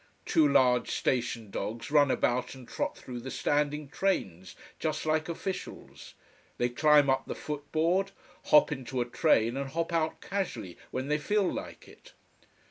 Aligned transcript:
Two 0.25 0.47
large 0.47 0.89
station 0.89 1.51
dogs 1.51 1.91
run 1.91 2.09
about 2.09 2.55
and 2.55 2.67
trot 2.67 2.97
through 2.97 3.19
the 3.19 3.29
standing 3.29 3.87
trains, 3.87 4.55
just 4.79 5.05
like 5.05 5.29
officials. 5.29 6.15
They 6.57 6.69
climb 6.69 7.07
up 7.07 7.27
the 7.27 7.35
footboard, 7.35 8.09
hop 8.45 8.71
into 8.71 8.99
a 8.99 9.05
train 9.05 9.55
and 9.55 9.69
hop 9.69 9.93
out 9.93 10.19
casually 10.19 10.75
when 10.89 11.07
they 11.07 11.19
feel 11.19 11.43
like 11.47 11.87
it. 11.87 12.13